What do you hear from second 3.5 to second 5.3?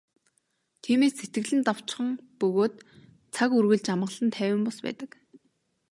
үргэлж амгалан тайван бус байдаг.